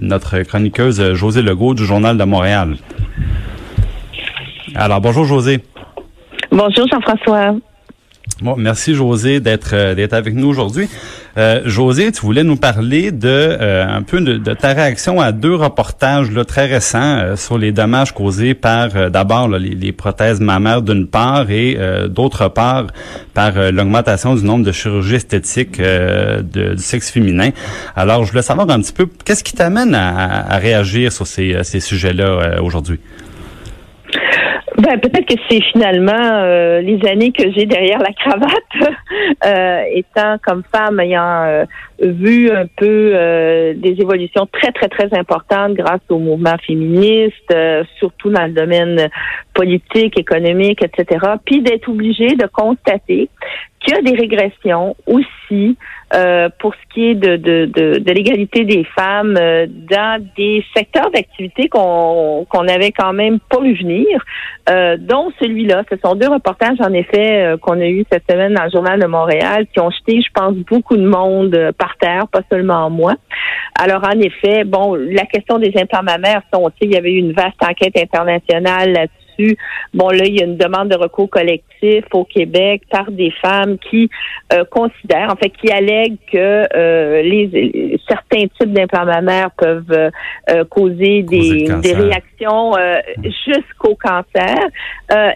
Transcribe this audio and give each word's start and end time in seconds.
notre 0.00 0.40
chroniqueuse 0.40 1.14
José 1.14 1.40
Legault 1.40 1.74
du 1.74 1.84
Journal 1.84 2.18
de 2.18 2.24
Montréal. 2.24 2.76
Alors, 4.74 5.00
bonjour 5.00 5.24
José. 5.24 5.60
Bonjour 6.50 6.86
Jean-François. 6.88 7.54
Bon, 8.42 8.56
merci 8.56 8.96
José 8.96 9.38
d'être 9.38 9.74
euh, 9.74 9.94
d'être 9.94 10.12
avec 10.12 10.34
nous 10.34 10.48
aujourd'hui. 10.48 10.88
Euh, 11.38 11.62
José, 11.66 12.10
tu 12.10 12.20
voulais 12.22 12.42
nous 12.42 12.56
parler 12.56 13.12
de 13.12 13.28
euh, 13.28 13.86
un 13.86 14.02
peu 14.02 14.20
de, 14.20 14.54
ta 14.54 14.72
réaction 14.72 15.20
à 15.20 15.30
deux 15.30 15.54
reportages 15.54 16.32
là, 16.32 16.44
très 16.44 16.66
récents 16.66 17.36
sur 17.36 17.58
les 17.58 17.70
dommages 17.70 18.12
causés 18.12 18.54
par 18.54 19.10
d'abord 19.10 19.48
les, 19.48 19.92
prothèses 19.92 20.40
mammaires 20.40 20.82
d'une 20.82 21.06
part 21.06 21.50
et 21.50 21.78
d'autre 22.08 22.48
part 22.48 22.86
par 23.34 23.52
l'augmentation 23.72 24.34
du 24.34 24.44
nombre 24.44 24.64
de 24.64 24.72
chirurgies 24.72 25.16
esthétiques 25.16 25.80
de, 25.80 26.74
du 26.74 26.82
sexe 26.82 27.10
féminin. 27.10 27.50
Alors, 27.96 28.24
je 28.24 28.30
voulais 28.30 28.42
savoir 28.42 28.68
un 28.70 28.80
petit 28.80 28.92
peu 28.92 29.06
qu'est-ce 29.24 29.44
qui 29.44 29.52
t'amène 29.52 29.94
à, 29.94 30.54
à, 30.54 30.58
réagir 30.58 31.12
sur 31.12 31.26
ces, 31.26 31.58
ces 31.62 31.80
sujets-là 31.80 32.60
aujourd'hui? 32.62 32.98
Ben, 34.76 34.98
peut-être 34.98 35.26
que 35.26 35.40
c'est 35.48 35.62
finalement 35.72 36.12
euh, 36.12 36.80
les 36.80 36.98
années 37.08 37.30
que 37.30 37.44
j'ai 37.52 37.64
derrière 37.64 38.00
la 38.00 38.12
cravate, 38.12 38.50
euh, 39.46 39.82
étant 39.92 40.36
comme 40.44 40.64
femme, 40.74 40.98
ayant 40.98 41.44
euh, 41.44 41.64
vu 42.00 42.50
un 42.50 42.66
peu 42.76 43.12
des 43.76 43.96
évolutions 44.00 44.48
très, 44.50 44.72
très, 44.72 44.88
très 44.88 45.16
importantes 45.16 45.74
grâce 45.74 46.00
au 46.08 46.18
mouvement 46.18 46.56
féministe, 46.66 47.54
surtout 48.00 48.30
dans 48.30 48.46
le 48.46 48.52
domaine 48.52 49.08
politique, 49.54 50.18
économique, 50.18 50.82
etc. 50.82 51.24
Puis 51.44 51.62
d'être 51.62 51.88
obligée 51.88 52.34
de 52.34 52.46
constater 52.46 53.28
qu'il 53.78 53.94
y 53.94 53.98
a 53.98 54.02
des 54.02 54.16
régressions 54.16 54.96
aussi 55.06 55.76
euh, 56.14 56.48
pour 56.60 56.74
ce 56.74 56.94
qui 56.94 57.10
est 57.10 57.14
de, 57.14 57.36
de, 57.36 57.66
de, 57.66 57.98
de 57.98 58.12
l'égalité 58.12 58.64
des 58.64 58.84
femmes 58.84 59.36
euh, 59.38 59.66
dans 59.68 60.24
des 60.36 60.64
secteurs 60.76 61.10
d'activité 61.10 61.68
qu'on 61.68 62.46
qu'on 62.48 62.68
avait 62.68 62.92
quand 62.92 63.12
même 63.12 63.40
pas 63.40 63.60
vu 63.60 63.74
venir, 63.74 64.22
euh, 64.70 64.96
dont 64.98 65.32
celui-là. 65.40 65.82
Ce 65.90 65.96
sont 66.04 66.14
deux 66.14 66.28
reportages, 66.28 66.80
en 66.80 66.92
effet, 66.92 67.44
euh, 67.44 67.56
qu'on 67.56 67.80
a 67.80 67.86
eu 67.86 68.04
cette 68.10 68.24
semaine 68.30 68.54
dans 68.54 68.64
le 68.64 68.70
Journal 68.70 69.00
de 69.00 69.06
Montréal, 69.06 69.66
qui 69.72 69.80
ont 69.80 69.90
jeté, 69.90 70.22
je 70.22 70.30
pense, 70.32 70.54
beaucoup 70.54 70.96
de 70.96 71.06
monde 71.06 71.72
par 71.78 71.96
terre, 71.98 72.28
pas 72.28 72.42
seulement 72.50 72.88
moi. 72.90 73.14
Alors, 73.78 74.04
en 74.04 74.18
effet, 74.20 74.64
bon, 74.64 74.94
la 74.94 75.24
question 75.24 75.58
des 75.58 75.72
implants 75.76 76.02
mammaires, 76.02 76.42
on 76.52 76.68
sait, 76.68 76.82
il 76.82 76.92
y 76.92 76.96
avait 76.96 77.12
eu 77.12 77.18
une 77.18 77.32
vaste 77.32 77.62
enquête 77.62 77.96
internationale 77.96 78.92
là-dessus 78.92 79.23
Bon, 79.92 80.08
là, 80.08 80.24
il 80.26 80.38
y 80.38 80.42
a 80.42 80.44
une 80.44 80.56
demande 80.56 80.88
de 80.88 80.96
recours 80.96 81.30
collectif 81.30 82.04
au 82.12 82.24
Québec 82.24 82.82
par 82.90 83.10
des 83.10 83.30
femmes 83.42 83.78
qui 83.78 84.08
euh, 84.52 84.64
considèrent, 84.70 85.30
en 85.30 85.36
fait, 85.36 85.50
qui 85.50 85.70
allèguent 85.70 86.18
que 86.32 86.66
euh, 86.76 87.22
les, 87.22 87.98
certains 88.08 88.46
types 88.58 88.72
d'implants 88.72 89.04
mammaires 89.04 89.50
peuvent 89.56 90.10
euh, 90.50 90.64
causer 90.64 91.22
des, 91.22 91.68
des 91.82 91.92
réactions 91.92 92.72
jusqu'au 93.46 93.96
cancer. 93.96 94.56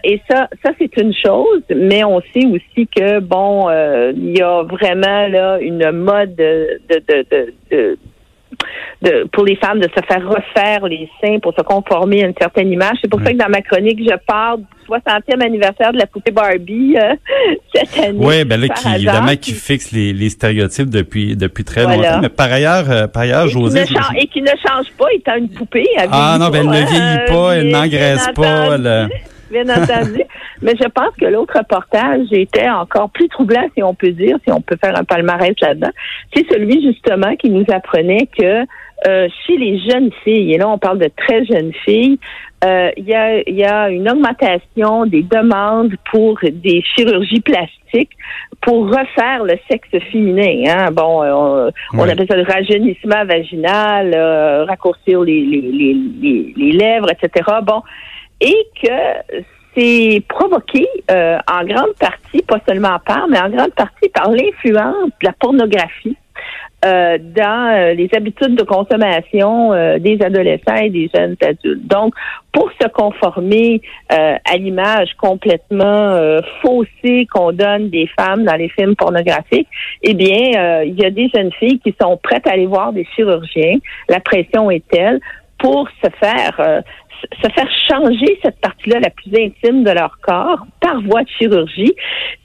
et 0.03 0.21
ça, 0.29 0.47
ça 0.63 0.71
c'est 0.77 0.97
une 0.97 1.13
chose, 1.13 1.63
mais 1.75 2.03
on 2.03 2.21
sait 2.33 2.45
aussi 2.45 2.87
que 2.87 3.19
bon, 3.19 3.69
il 4.11 4.37
y 4.37 4.41
a 4.41 4.63
vraiment 4.63 5.27
là 5.27 5.59
une 5.59 5.91
mode 5.91 6.35
de, 6.35 6.79
de, 6.89 7.03
de, 7.07 7.53
de 7.71 7.97
de, 9.01 9.27
pour 9.31 9.45
les 9.45 9.55
femmes 9.55 9.79
de 9.79 9.87
se 9.87 10.01
faire 10.05 10.27
refaire 10.27 10.85
les 10.85 11.09
seins 11.21 11.39
pour 11.39 11.53
se 11.53 11.61
conformer 11.61 12.23
à 12.23 12.27
une 12.27 12.33
certaine 12.39 12.71
image. 12.71 12.97
C'est 13.01 13.09
pour 13.09 13.21
ça 13.21 13.31
que 13.31 13.37
dans 13.37 13.49
ma 13.49 13.61
chronique, 13.61 13.99
je 14.03 14.15
parle 14.27 14.59
du 14.59 14.65
60e 14.89 15.43
anniversaire 15.43 15.93
de 15.93 15.97
la 15.97 16.07
poupée 16.07 16.31
Barbie 16.31 16.97
euh, 16.97 17.15
cette 17.73 17.97
année. 17.97 18.19
Oui, 18.19 18.43
ben 18.43 18.59
là, 18.59 18.69
qui, 18.69 18.87
évidemment, 18.87 19.35
qui 19.39 19.53
fixe 19.53 19.91
les, 19.91 20.13
les 20.13 20.29
stéréotypes 20.29 20.89
depuis 20.89 21.35
depuis 21.35 21.63
très 21.63 21.83
longtemps. 21.83 22.19
Mais 22.21 22.29
par 22.29 22.51
ailleurs, 22.51 22.89
euh, 22.89 23.07
par 23.07 23.23
ailleurs, 23.23 23.45
et 23.45 23.49
José... 23.49 23.83
Qui 23.83 23.95
et 24.17 24.27
qui 24.27 24.41
ne 24.41 24.47
change 24.47 24.87
pas 24.97 25.07
étant 25.13 25.35
une 25.35 25.49
poupée. 25.49 25.87
ah 25.97 26.37
non, 26.39 26.49
ben 26.49 26.61
elle 26.61 26.81
ne 26.81 26.87
vieillit 26.87 27.27
pas, 27.27 27.51
elle 27.53 27.69
n'engraisse 27.69 28.29
pas. 28.35 28.77
Bien 29.49 29.63
entendu. 29.69 30.23
Mais 30.61 30.73
je 30.79 30.87
pense 30.87 31.15
que 31.19 31.25
l'autre 31.25 31.57
reportage 31.57 32.27
était 32.31 32.69
encore 32.69 33.09
plus 33.09 33.27
troublant, 33.29 33.65
si 33.75 33.83
on 33.83 33.93
peut 33.93 34.11
dire, 34.11 34.37
si 34.45 34.51
on 34.51 34.61
peut 34.61 34.77
faire 34.83 34.97
un 34.97 35.03
palmarès 35.03 35.53
là-dedans. 35.61 35.91
C'est 36.33 36.45
celui 36.51 36.81
justement 36.81 37.35
qui 37.35 37.49
nous 37.49 37.65
apprenait 37.71 38.27
que 38.37 38.65
euh, 39.07 39.29
chez 39.47 39.55
les 39.55 39.79
jeunes 39.79 40.11
filles, 40.25 40.53
et 40.53 40.57
là 40.57 40.67
on 40.67 40.77
parle 40.77 40.99
de 40.99 41.09
très 41.15 41.45
jeunes 41.45 41.71
filles, 41.85 42.19
euh, 42.65 42.91
il 42.97 43.05
y, 43.05 43.13
a, 43.13 43.49
y 43.49 43.63
a 43.63 43.89
une 43.89 44.09
augmentation 44.09 45.05
des 45.05 45.23
demandes 45.23 45.95
pour 46.11 46.37
des 46.41 46.81
chirurgies 46.81 47.39
plastiques 47.39 48.11
pour 48.61 48.89
refaire 48.89 49.45
le 49.45 49.53
sexe 49.71 49.87
féminin. 50.11 50.63
Hein. 50.67 50.91
Bon, 50.91 51.23
euh, 51.23 51.69
on, 51.93 52.09
appelle 52.09 52.27
ça 52.29 52.35
le 52.35 52.43
rajeunissement 52.43 53.23
vaginal, 53.23 54.13
raccourcir 54.67 55.21
les, 55.21 55.45
les, 55.45 55.61
les, 55.61 56.53
les, 56.57 56.71
lèvres, 56.73 57.09
etc. 57.09 57.49
Bon, 57.63 57.81
et 58.41 58.67
que 58.81 59.43
c'est 59.75 60.23
provoqué 60.27 60.87
euh, 61.11 61.37
en 61.51 61.63
grande 61.65 61.93
partie, 61.99 62.41
pas 62.41 62.59
seulement 62.67 62.97
par, 63.05 63.27
mais 63.27 63.39
en 63.39 63.49
grande 63.49 63.73
partie 63.73 64.09
par 64.09 64.29
l'influence 64.29 65.05
de 65.05 65.25
la 65.25 65.33
pornographie 65.33 66.17
euh, 66.85 67.17
dans 67.19 67.75
euh, 67.75 67.93
les 67.93 68.09
habitudes 68.15 68.55
de 68.55 68.63
consommation 68.63 69.71
des 69.99 70.17
adolescents 70.21 70.75
et 70.75 70.89
des 70.89 71.09
jeunes 71.13 71.35
adultes. 71.41 71.85
Donc, 71.85 72.13
pour 72.51 72.71
se 72.81 72.87
conformer 72.87 73.81
à 74.09 74.57
l'image 74.57 75.13
complètement 75.17 76.39
faussée 76.61 77.27
qu'on 77.31 77.51
donne 77.51 77.89
des 77.89 78.09
femmes 78.19 78.43
dans 78.43 78.55
les 78.55 78.69
films 78.69 78.95
pornographiques, 78.95 79.67
eh 80.01 80.13
bien, 80.13 80.81
il 80.83 80.99
y 80.99 81.05
a 81.05 81.11
des 81.11 81.29
jeunes 81.33 81.51
filles 81.53 81.79
qui 81.79 81.93
sont 82.01 82.17
prêtes 82.17 82.47
à 82.47 82.53
aller 82.53 82.65
voir 82.65 82.91
des 82.91 83.05
chirurgiens. 83.15 83.77
La 84.07 84.19
pression 84.19 84.71
est 84.71 84.87
telle 84.89 85.19
pour 85.59 85.87
se 86.03 86.09
faire 86.19 86.81
se 87.41 87.49
faire 87.49 87.69
changer 87.89 88.39
cette 88.43 88.59
partie-là 88.59 88.99
la 88.99 89.09
plus 89.09 89.31
intime 89.35 89.83
de 89.83 89.91
leur 89.91 90.17
corps 90.21 90.65
par 90.81 91.01
voie 91.01 91.23
de 91.23 91.29
chirurgie 91.29 91.93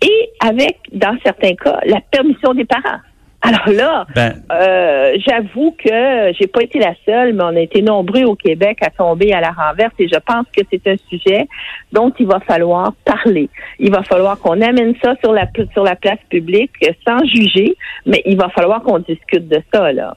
et 0.02 0.30
avec, 0.40 0.78
dans 0.92 1.16
certains 1.24 1.54
cas, 1.54 1.78
la 1.86 2.00
permission 2.10 2.54
des 2.54 2.64
parents. 2.64 3.00
Alors 3.46 3.68
là, 3.68 4.06
ben. 4.14 4.36
euh, 4.52 5.18
j'avoue 5.18 5.72
que 5.72 6.32
j'ai 6.38 6.46
pas 6.46 6.62
été 6.62 6.78
la 6.78 6.94
seule, 7.04 7.34
mais 7.34 7.44
on 7.44 7.56
a 7.56 7.60
été 7.60 7.82
nombreux 7.82 8.22
au 8.22 8.34
Québec 8.34 8.78
à 8.80 8.88
tomber 8.88 9.34
à 9.34 9.40
la 9.42 9.50
renverse 9.50 9.92
et 9.98 10.08
je 10.08 10.18
pense 10.18 10.46
que 10.56 10.62
c'est 10.70 10.86
un 10.86 10.96
sujet 11.10 11.46
dont 11.92 12.10
il 12.18 12.26
va 12.26 12.40
falloir 12.40 12.94
parler. 13.04 13.50
Il 13.78 13.90
va 13.90 14.02
falloir 14.02 14.38
qu'on 14.38 14.62
amène 14.62 14.94
ça 15.02 15.14
sur 15.22 15.34
la 15.34 15.46
sur 15.74 15.84
la 15.84 15.94
place 15.94 16.20
publique 16.30 16.72
sans 17.06 17.18
juger, 17.26 17.76
mais 18.06 18.22
il 18.24 18.38
va 18.38 18.48
falloir 18.48 18.82
qu'on 18.82 19.00
discute 19.00 19.46
de 19.46 19.60
ça 19.70 19.92
là. 19.92 20.16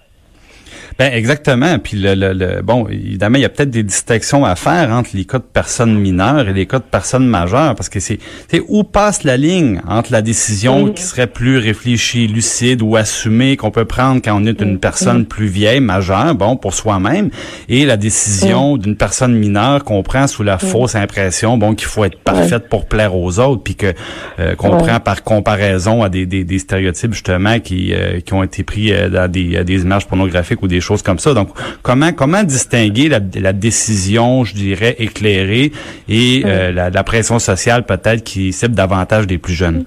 Ben 1.00 1.14
exactement. 1.14 1.78
Puis 1.78 1.98
le, 1.98 2.16
le, 2.16 2.62
bon, 2.64 2.88
évidemment, 2.88 3.38
il 3.38 3.42
y 3.42 3.46
a 3.46 3.50
peut-être 3.50 3.70
des 3.70 3.84
distinctions 3.84 4.46
à 4.46 4.56
faire 4.56 4.90
entre 4.92 5.12
les 5.14 5.26
cas 5.26 5.38
de 5.38 5.44
personnes 5.44 5.96
mineures 5.98 6.50
et 6.50 6.54
les 6.54 6.66
cas 6.66 6.80
de 6.80 6.84
personnes 6.84 7.28
majeures, 7.28 7.76
parce 7.76 7.90
que 7.90 8.00
c'est 8.00 8.20
où 8.68 8.84
passe 8.84 9.24
la 9.24 9.38
ligne 9.38 9.82
entre 9.88 10.12
la 10.12 10.24
décision 10.24 10.88
mm-hmm. 10.88 10.94
qui 10.96 11.04
serait 11.04 11.28
plus 11.28 11.60
réfléchie, 11.60 12.28
lucide 12.28 12.82
ou 12.82 12.96
assumée 12.96 13.58
qu'on 13.58 13.70
peut 13.70 13.86
prendre 13.86 14.22
quand 14.24 14.36
on 14.42 14.46
est 14.48 14.60
une 14.60 14.76
mm-hmm. 14.76 14.80
personne 14.80 15.26
plus 15.26 15.46
vieille, 15.46 15.82
majeure, 15.82 16.34
bon 16.34 16.56
pour 16.56 16.74
soi-même, 16.74 17.30
et 17.70 17.86
la 17.86 17.98
décision 17.98 18.78
d'une 18.78 18.98
personne 18.98 19.36
mineure 19.36 19.84
qu'on 19.84 20.02
prend 20.02 20.26
sous 20.26 20.44
la 20.44 20.58
fausse 20.58 20.96
impression, 20.96 21.58
bon 21.60 21.76
qu'il 21.76 21.88
faut 21.88 22.06
être 22.06 22.20
parfaite 22.20 22.70
pour 22.70 22.88
plaire 22.88 23.16
aux 23.16 23.38
autres, 23.40 23.62
puis 23.62 23.76
que 23.76 23.94
euh, 24.40 24.56
qu'on 24.56 24.78
prend 24.78 25.00
par 25.00 25.24
comparaison 25.24 26.02
à 26.02 26.10
des, 26.10 26.26
des, 26.26 26.44
des 26.44 26.60
stéréotypes 26.60 27.14
justement 27.14 27.60
qui 27.60 27.94
euh, 27.94 28.20
qui 28.20 28.34
ont 28.34 28.44
été 28.44 28.64
pris 28.64 28.92
euh, 28.92 29.10
dans 29.10 29.32
des, 29.32 29.64
des 29.64 29.82
images 29.82 30.08
pornographiques 30.08 30.62
ou 30.64 30.68
des 30.68 30.82
choses 30.82 30.87
comme 30.96 31.20
ça. 31.20 31.34
Donc, 31.34 31.50
comment 31.84 32.12
comment 32.14 32.44
distinguer 32.44 33.10
la, 33.10 33.20
la 33.40 33.54
décision, 33.54 34.44
je 34.44 34.54
dirais, 34.54 34.96
éclairée 35.00 35.72
et 36.08 36.44
euh, 36.46 36.72
la, 36.72 36.90
la, 36.90 37.04
pression 37.04 37.40
sociale 37.40 37.86
peut-être 37.86 38.24
qui 38.24 38.54
cible 38.54 38.76
davantage 38.76 39.28
des 39.28 39.38
plus 39.38 39.54
jeunes? 39.54 39.86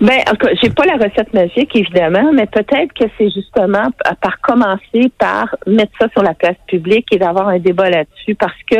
Ben, 0.00 0.20
j'ai 0.62 0.70
pas 0.70 0.84
la 0.84 0.94
recette 0.94 1.34
magique 1.34 1.74
évidemment, 1.74 2.32
mais 2.32 2.46
peut-être 2.46 2.92
que 2.92 3.04
c'est 3.18 3.30
justement 3.30 3.88
par 4.20 4.40
commencer 4.40 5.10
par 5.18 5.56
mettre 5.66 5.90
ça 6.00 6.08
sur 6.12 6.22
la 6.22 6.34
place 6.34 6.56
publique 6.68 7.06
et 7.10 7.18
d'avoir 7.18 7.48
un 7.48 7.58
débat 7.58 7.90
là-dessus, 7.90 8.36
parce 8.36 8.62
que 8.70 8.78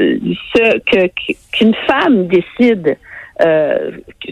euh, 0.00 0.18
ce 0.54 0.78
que 0.78 1.10
qu'une 1.52 1.74
femme 1.86 2.28
décide, 2.28 2.96
euh, 3.42 3.90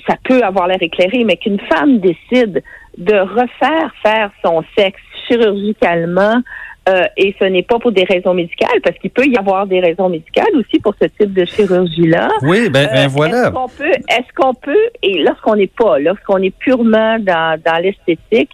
ça 0.09 0.17
peut 0.25 0.43
avoir 0.43 0.69
l'air 0.69 0.81
éclairé, 0.81 1.23
mais 1.25 1.37
qu'une 1.37 1.61
femme 1.61 1.99
décide 1.99 2.63
de 2.97 3.15
refaire 3.15 3.95
faire 4.03 4.31
son 4.43 4.65
sexe 4.77 5.03
chirurgicalement 5.27 6.43
euh, 6.89 7.03
et 7.17 7.35
ce 7.41 7.45
n'est 7.45 7.65
pas 7.65 7.81
pour 7.81 7.91
des 7.91 8.05
raisons 8.05 8.33
médicales, 8.33 8.81
parce 8.83 8.97
qu'il 8.99 9.11
peut 9.11 9.27
y 9.27 9.37
avoir 9.37 9.67
des 9.67 9.81
raisons 9.81 10.09
médicales 10.09 10.55
aussi 10.55 10.79
pour 10.79 10.95
ce 11.01 11.09
type 11.09 11.33
de 11.33 11.45
chirurgie-là. 11.45 12.29
Oui, 12.43 12.71
ben, 12.71 12.89
ben 12.93 13.09
voilà. 13.09 13.49
Est-ce 13.49 13.51
qu'on 13.51 13.69
peut, 13.69 13.91
est-ce 13.91 14.33
qu'on 14.37 14.55
peut, 14.55 14.87
et 15.03 15.19
lorsqu'on 15.25 15.57
n'est 15.57 15.67
pas, 15.67 15.99
lorsqu'on 15.99 16.39
est 16.39 16.57
purement 16.57 17.19
dans, 17.19 17.61
dans 17.65 17.83
l'esthétique, 17.83 18.51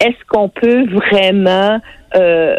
est-ce 0.00 0.16
qu'on 0.28 0.48
peut 0.48 0.86
vraiment 0.86 1.78
euh, 2.16 2.56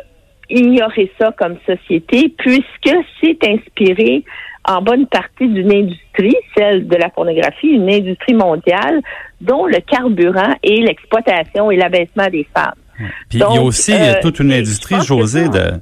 ignorer 0.52 1.12
ça 1.20 1.34
comme 1.36 1.58
société, 1.66 2.32
puisque 2.38 2.96
c'est 3.20 3.44
inspiré 3.48 4.24
en 4.68 4.84
bonne 4.84 5.08
partie 5.08 5.48
d'une 5.48 5.72
industrie, 5.72 6.36
celle 6.56 6.88
de 6.88 6.96
la 6.98 7.10
pornographie, 7.10 7.70
une 7.70 7.92
industrie 7.92 8.36
mondiale 8.36 9.02
dont 9.42 9.66
le 9.66 9.80
carburant 9.80 10.54
est 10.62 10.86
l'exploitation 10.86 11.72
et 11.72 11.78
l'abaissement 11.78 12.28
des 12.28 12.48
femmes? 12.56 12.76
Puis 12.98 13.08
il 13.34 13.40
y 13.40 13.44
a 13.44 13.62
aussi 13.62 13.94
euh, 13.94 14.16
toute 14.22 14.40
une 14.40 14.52
industrie, 14.52 15.02
José, 15.02 15.50
de 15.50 15.74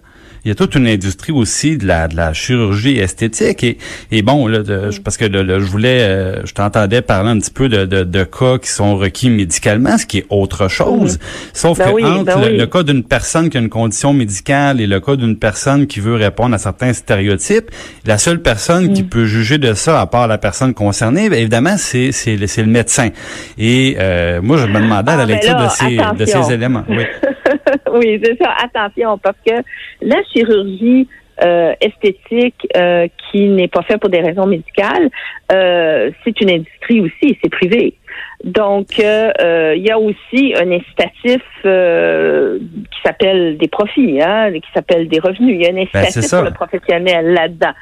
il 0.46 0.50
y 0.50 0.52
a 0.52 0.56
toute 0.56 0.76
une 0.76 0.88
industrie 0.88 1.32
aussi 1.32 1.78
de 1.78 1.88
la, 1.88 2.08
de 2.08 2.16
la 2.16 2.34
chirurgie 2.34 2.98
esthétique. 2.98 3.64
Et, 3.64 3.78
et 4.12 4.22
bon 4.22 4.48
là, 4.48 4.60
parce 5.04 5.16
que 5.18 5.26
je 5.26 5.66
voulais 5.66 6.02
euh, 6.02 6.46
je 6.46 6.54
t'entendais 6.54 7.02
parler 7.02 7.30
un 7.30 7.40
petit 7.40 7.52
peu 7.52 7.70
de, 7.70 7.86
de, 7.86 8.04
de, 8.04 8.24
cas 8.24 8.58
qui 8.58 8.70
sont 8.70 8.98
requis 8.98 9.30
médicalement 9.30 9.98
ce 9.98 10.06
qui 10.06 10.20
est 10.20 10.26
autre 10.30 10.68
chose. 10.68 11.20
Sauf 11.54 11.78
ben 11.78 11.94
que 11.94 12.04
entre 12.04 12.42
ben 12.42 12.58
le, 12.58 12.66
cas 12.66 12.84
d'une 12.84 13.04
personne 13.04 13.50
qui 13.50 13.58
a 13.58 13.62
une 13.62 13.70
condition 13.70 14.12
médicale 14.14 14.82
et 14.82 14.88
le 14.88 15.00
cas 15.00 15.16
d'une 15.16 15.38
personne 15.38 15.88
qui 15.88 16.02
veut 16.02 16.16
répondre 16.16 16.56
à 16.56 16.58
certains 16.58 16.92
stéréotypes 16.92 17.72
la 18.06 18.18
seule 18.18 18.42
personne 18.42 18.94
qui 18.94 19.04
mm. 19.04 19.10
peut 19.10 19.26
juger 19.26 19.58
de 19.58 19.74
ça 19.74 20.02
à 20.02 20.08
part 20.08 20.28
la 20.28 20.38
personne 20.38 20.74
concernée 20.74 21.30
bien, 21.30 21.40
évidemment 21.40 21.78
c'est 21.78 22.12
c'est 22.12 22.36
le, 22.36 22.48
le 22.58 22.70
médecin. 22.70 23.10
Et 23.58 23.96
euh, 23.98 24.42
moi 24.42 24.58
je 24.58 24.66
me 24.66 24.80
demandais 24.80 25.12
à 25.12 25.16
la 25.16 25.24
ah, 25.24 25.26
lecture 25.26 25.56
de 25.56 25.70
ces 25.70 25.98
de 26.18 26.26
ces 26.26 26.52
éléments. 26.52 26.84
Oui 26.90 27.04
oui, 27.94 28.22
c'est 28.24 28.38
ça. 28.42 28.54
Attention, 28.64 29.18
parce 29.18 29.38
que 29.46 29.54
la 30.02 30.24
chirurgie 30.32 31.08
euh, 31.44 31.74
esthétique 31.82 32.68
euh, 32.78 33.08
qui 33.32 33.50
n'est 33.50 33.68
pas 33.68 33.82
faite 33.82 34.00
pour 34.00 34.10
des 34.12 34.22
raisons 34.22 34.46
médicales, 34.46 35.10
euh, 35.52 36.12
c'est 36.24 36.40
une 36.42 36.52
industrie 36.52 37.02
aussi, 37.02 37.38
c'est 37.42 37.50
privé. 37.50 37.98
Donc, 38.44 39.00
il 39.00 39.82
y 39.84 39.90
a 39.90 39.98
aussi 39.98 40.54
un 40.56 40.72
incitatif 40.72 41.42
qui 41.64 43.02
s'appelle 43.04 43.58
des 43.58 43.68
profits, 43.68 44.22
hein, 44.22 44.52
qui 44.54 44.70
s'appelle 44.76 45.08
des 45.08 45.20
revenus. 45.20 45.56
Il 45.56 45.64
y 45.64 45.66
a 45.66 45.70
un 45.70 45.74
ben, 45.74 45.88
incitatif 45.88 46.30
pour 46.30 46.44
le 46.44 46.52
professionnel 46.52 47.34
là-dedans. 47.34 47.74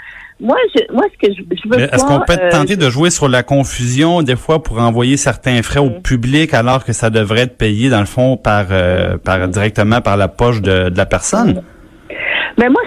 Moi, 0.42 0.58
je, 0.76 0.92
moi, 0.92 1.04
ce 1.14 1.28
que 1.28 1.34
je, 1.34 1.44
je 1.56 1.70
veux 1.70 1.80
Est-ce 1.80 2.04
qu'on 2.04 2.20
peut 2.22 2.34
euh, 2.34 2.50
tenter 2.50 2.76
de 2.76 2.90
jouer 2.90 3.12
sur 3.12 3.30
la 3.30 3.44
confusion 3.44 4.24
des 4.24 4.36
fois 4.36 4.64
pour 4.64 4.80
envoyer 4.80 5.16
certains 5.16 5.62
frais 5.62 5.80
au 5.80 5.92
mm. 5.92 6.02
public 6.02 6.54
alors 6.56 6.84
que 6.84 6.94
ça 6.94 7.12
devrait 7.12 7.42
être 7.42 7.58
payé 7.58 7.90
dans 7.90 8.00
le 8.00 8.08
fond 8.08 8.38
par, 8.38 8.66
euh, 8.72 9.18
par 9.18 9.48
directement 9.48 10.02
par 10.02 10.18
la 10.18 10.28
poche 10.28 10.62
de, 10.62 10.90
de 10.90 10.98
la 10.98 11.06
personne? 11.06 11.62
Mais 12.58 12.70
moi, 12.70 12.82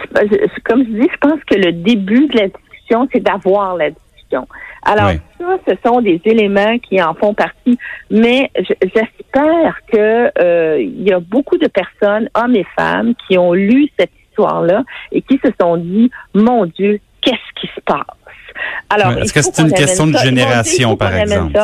comme 0.64 0.84
je 0.84 0.90
dis, 1.00 1.08
je 1.10 1.18
pense 1.20 1.40
que 1.48 1.54
le 1.54 1.72
début 1.72 2.26
de 2.26 2.38
la 2.38 2.48
discussion, 2.48 3.08
c'est 3.12 3.20
d'avoir 3.20 3.76
la 3.76 3.90
discussion. 3.90 4.48
Alors, 4.82 5.12
ça, 5.38 5.46
ce 5.66 5.74
sont 5.86 6.00
des 6.00 6.20
éléments 6.24 6.78
qui 6.78 7.00
en 7.00 7.14
font 7.14 7.34
partie, 7.34 7.78
mais 8.10 8.50
j'espère 8.82 9.78
que 9.90 10.30
euh, 10.42 10.80
il 10.80 11.02
y 11.02 11.12
a 11.12 11.20
beaucoup 11.20 11.56
de 11.56 11.68
personnes, 11.68 12.28
hommes 12.34 12.56
et 12.56 12.66
femmes, 12.76 13.14
qui 13.26 13.38
ont 13.38 13.52
lu 13.52 13.88
cette 13.98 14.10
histoire-là 14.28 14.82
et 15.12 15.22
qui 15.22 15.40
se 15.42 15.50
sont 15.58 15.76
dit, 15.78 16.10
mon 16.34 16.66
Dieu, 16.66 17.00
qui 17.66 17.74
se 17.74 17.80
passe. 17.80 18.04
Alors, 18.90 19.18
est-ce 19.18 19.32
que 19.32 19.42
c'est 19.42 19.62
une 19.62 19.72
question 19.72 20.06
de 20.06 20.16
génération, 20.18 20.96
par 20.96 21.14
exemple? 21.16 21.58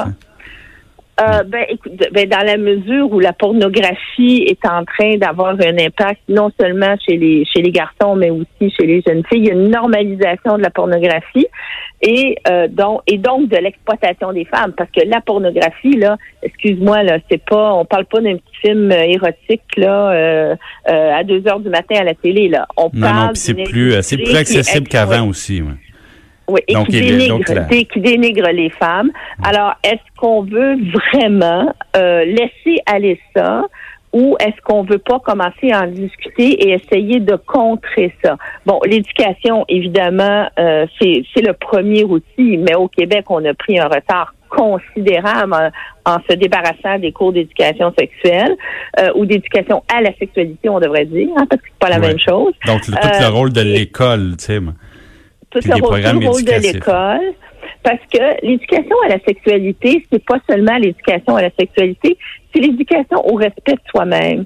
Euh, 1.21 1.43
ben, 1.43 1.67
écoute, 1.69 1.93
ben, 2.13 2.27
dans 2.29 2.47
la 2.47 2.57
mesure 2.57 3.13
où 3.13 3.21
la 3.21 3.35
pornographie 3.35 4.47
est 4.49 4.65
en 4.65 4.85
train 4.87 5.19
d'avoir 5.19 5.51
un 5.51 5.79
impact 5.79 6.21
non 6.31 6.51
seulement 6.59 6.95
chez 7.07 7.19
les 7.19 7.45
chez 7.45 7.61
les 7.61 7.73
garçons, 7.73 8.17
mais 8.17 8.31
aussi 8.31 8.71
chez 8.75 8.87
les 8.87 9.03
jeunes 9.07 9.23
filles, 9.29 9.41
il 9.41 9.47
y 9.47 9.51
a 9.51 9.53
une 9.53 9.69
normalisation 9.69 10.57
de 10.57 10.63
la 10.63 10.71
pornographie 10.71 11.47
et 12.01 12.37
euh, 12.49 12.69
donc 12.69 13.03
et 13.07 13.19
donc 13.19 13.49
de 13.49 13.59
l'exploitation 13.59 14.33
des 14.33 14.47
femmes, 14.47 14.73
parce 14.75 14.91
que 14.93 15.07
la 15.07 15.21
pornographie 15.21 15.97
là, 15.99 16.17
excuse-moi 16.43 17.03
là, 17.03 17.19
c'est 17.31 17.45
pas, 17.45 17.75
on 17.75 17.85
parle 17.85 18.07
pas 18.07 18.21
d'un 18.21 18.37
petit 18.37 18.57
film 18.63 18.91
euh, 18.91 19.03
érotique 19.03 19.77
là 19.77 20.13
euh, 20.13 20.55
à 20.87 21.23
deux 21.23 21.47
heures 21.47 21.61
du 21.61 21.69
matin 21.69 21.97
à 22.01 22.05
la 22.05 22.15
télé 22.15 22.49
là. 22.49 22.67
On 22.79 22.89
non, 22.95 23.01
parle 23.01 23.27
non, 23.27 23.31
c'est 23.35 23.53
plus 23.53 23.95
c'est 24.01 24.17
plus 24.17 24.37
accessible 24.37 24.89
qu'avant 24.89 25.29
aussi. 25.29 25.61
Ouais. 25.61 25.75
Oui, 26.51 26.61
et 26.67 26.75
qui, 26.75 27.01
dénigre, 27.01 27.69
qui, 27.69 28.01
dénigre, 28.01 28.49
les 28.51 28.71
femmes. 28.71 29.11
Alors, 29.45 29.75
est-ce 29.85 30.03
qu'on 30.19 30.43
veut 30.43 30.77
vraiment 31.15 31.73
euh, 31.97 32.25
laisser 32.25 32.81
aller 32.87 33.21
ça 33.37 33.63
ou 34.13 34.37
est-ce 34.41 34.61
qu'on 34.65 34.83
veut 34.83 34.99
pas 34.99 35.21
commencer 35.21 35.71
à 35.71 35.83
en 35.83 35.87
discuter 35.87 36.67
et 36.67 36.73
essayer 36.73 37.21
de 37.21 37.37
contrer 37.37 38.13
ça? 38.25 38.37
Bon, 38.67 38.81
l'éducation, 38.85 39.65
évidemment, 39.69 40.49
euh, 40.59 40.87
c'est 41.01 41.23
le 41.37 41.53
premier 41.53 42.03
outil, 42.03 42.57
mais 42.57 42.75
au 42.75 42.89
Québec, 42.89 43.27
on 43.29 43.45
a 43.45 43.55
pris 43.55 43.79
un 43.79 43.87
retard 43.87 44.35
considérable 44.49 45.55
en, 46.05 46.17
se 46.29 46.35
débarrassant 46.35 46.99
des 46.99 47.13
cours 47.13 47.33
d'éducation 47.33 47.95
sexuelle 47.97 48.57
euh, 48.99 49.11
ou 49.15 49.25
d'éducation 49.25 49.85
à 49.95 50.01
la 50.01 50.13
sexualité, 50.19 50.69
on 50.69 50.81
devrait 50.81 51.05
dire, 51.05 51.29
hein, 51.37 51.47
parce 51.49 51.63
que 51.63 51.69
c'est 51.69 51.79
pas 51.79 51.89
la 51.89 52.01
même 52.01 52.19
chose. 52.19 52.53
Donc, 52.67 52.83
tout 52.83 52.91
le 52.91 53.29
rôle 53.29 53.53
de 53.53 53.61
l'école, 53.61 54.35
tu 54.37 54.47
sais 54.47 54.61
tout 55.51 55.61
le 55.65 55.75
rôle, 55.85 56.45
de 56.45 56.73
l'école. 56.73 57.35
Parce 57.83 58.01
que 58.13 58.47
l'éducation 58.47 58.97
à 59.07 59.09
la 59.09 59.19
sexualité, 59.21 60.05
c'est 60.11 60.25
pas 60.25 60.39
seulement 60.49 60.77
l'éducation 60.77 61.37
à 61.37 61.43
la 61.43 61.51
sexualité, 61.59 62.17
c'est 62.53 62.61
l'éducation 62.61 63.27
au 63.27 63.37
respect 63.37 63.73
de 63.73 63.81
soi-même. 63.91 64.45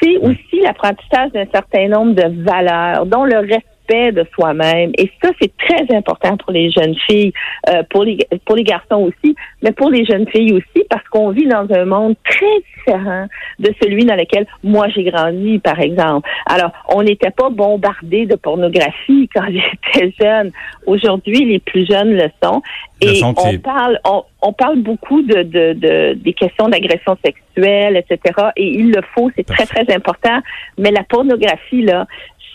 C'est 0.00 0.16
aussi 0.18 0.60
l'apprentissage 0.62 1.30
d'un 1.32 1.46
certain 1.52 1.88
nombre 1.88 2.14
de 2.14 2.42
valeurs, 2.42 3.06
dont 3.06 3.24
le 3.24 3.38
respect 3.38 4.12
de 4.12 4.26
soi-même. 4.34 4.92
Et 4.98 5.10
ça, 5.22 5.30
c'est 5.40 5.52
très 5.56 5.96
important 5.96 6.36
pour 6.36 6.52
les 6.52 6.70
jeunes 6.70 6.94
filles, 7.08 7.32
euh, 7.68 7.82
pour 7.90 8.04
les 8.04 8.18
pour 8.44 8.56
les 8.56 8.64
garçons 8.64 9.10
aussi, 9.10 9.36
mais 9.62 9.72
pour 9.72 9.90
les 9.90 10.04
jeunes 10.04 10.26
filles 10.28 10.52
aussi, 10.52 10.84
parce 10.90 11.06
qu'on 11.08 11.30
vit 11.30 11.46
dans 11.46 11.66
un 11.70 11.84
monde 11.84 12.16
très 12.24 12.62
différent 12.86 13.26
de 13.58 13.72
celui 13.82 14.04
dans 14.04 14.16
lequel 14.16 14.46
moi 14.62 14.88
j'ai 14.88 15.04
grandi, 15.04 15.58
par 15.58 15.80
exemple. 15.80 16.28
Alors, 16.46 16.70
on 16.88 17.02
n'était 17.02 17.30
pas 17.30 17.50
bombardé 17.50 18.26
de 18.26 18.36
pornographie 18.36 19.28
quand 19.34 19.46
j'étais 19.94 20.12
jeune. 20.20 20.50
Aujourd'hui, 20.86 21.44
les 21.44 21.58
plus 21.58 21.86
jeunes 21.86 22.14
le 22.14 22.28
sont. 22.42 22.62
Et 23.00 23.20
on 23.24 23.58
parle, 23.58 23.98
on, 24.42 24.52
parle 24.52 24.78
beaucoup 24.78 25.22
de, 25.22 25.42
de, 25.42 25.72
de 25.72 26.14
des 26.14 26.32
questions 26.34 26.68
d'agression 26.68 27.16
sexuelle, 27.24 27.96
etc. 27.96 28.50
Et 28.56 28.78
il 28.78 28.92
le 28.92 29.02
faut, 29.14 29.28
c'est 29.34 29.44
très, 29.44 29.66
très 29.66 29.92
important. 29.92 30.38
Mais 30.78 30.92
la 30.92 31.02
pornographie, 31.02 31.82
là, 31.82 32.06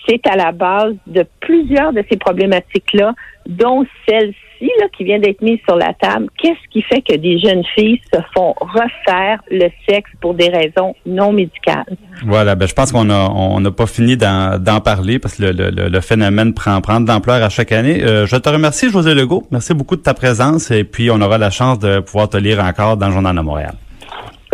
c'est 0.08 0.26
à 0.28 0.36
la 0.36 0.52
base 0.52 0.96
de 1.08 1.26
plusieurs 1.40 1.94
de 1.94 2.04
ces 2.10 2.18
problématiques-là, 2.18 3.14
dont 3.48 3.86
celle-ci 4.08 4.72
là, 4.80 4.88
qui 4.96 5.04
vient 5.04 5.20
d'être 5.20 5.42
mise 5.42 5.60
sur 5.68 5.78
la 5.78 5.94
table. 5.94 6.28
Qu'est-ce 6.42 6.68
qui 6.72 6.82
fait 6.82 7.02
que 7.02 7.16
des 7.16 7.40
jeunes 7.40 7.64
filles 7.76 8.02
se 8.14 8.20
font 8.36 8.54
refaire 8.60 9.42
le 9.52 9.68
sexe 9.88 10.10
pour 10.22 10.34
des 10.34 10.50
raisons 10.50 10.96
non 11.06 11.32
médicales? 11.32 11.86
Voilà, 12.26 12.56
ben 12.56 12.68
je 12.68 12.74
pense 12.74 12.92
qu'on 12.92 13.10
on 13.10 13.60
n'a 13.60 13.72
pas 13.72 13.86
fini 13.86 14.18
d'en 14.18 14.82
parler 14.84 15.20
parce 15.20 15.36
que 15.36 15.44
le, 15.44 15.52
le, 15.52 15.90
le, 15.90 16.02
phénomène 16.02 16.54
prend 16.54 16.80
prend 16.82 17.00
d'ampleur 17.00 17.44
à 17.44 17.50
chaque 17.50 17.72
année. 17.72 18.04
Euh, 18.04 18.26
je 18.26 18.36
te 18.36 18.50
remercie, 18.50 18.90
José 18.90 19.14
Legault. 19.14 19.44
Merci 19.52 19.74
beaucoup 19.74 19.96
de 19.96 20.02
ta 20.02 20.14
présence 20.14 20.72
et 20.72 20.84
puis 20.84 21.12
on 21.12 21.22
aura 21.22 21.38
la 21.38 21.50
chance 21.50 21.80
de 21.80 22.00
pouvoir 22.00 22.30
te 22.30 22.38
lire 22.38 22.64
encore 22.64 22.98
dans 22.98 23.08
le 23.08 23.14
Journal 23.14 23.36
de 23.36 23.42
Montréal. 23.42 23.74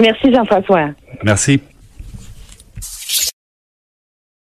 Merci, 0.02 0.34
Jean-François. 0.34 0.90
Merci. 1.24 1.62